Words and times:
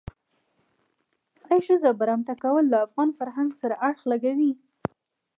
آیا 1.47 1.59
ښځه 1.67 1.89
برمته 1.99 2.33
کول 2.43 2.65
له 2.71 2.77
افغان 2.85 3.09
فرهنګ 3.19 3.49
سره 3.61 3.75
اړخ 3.87 4.01
لګوي. 4.11 4.51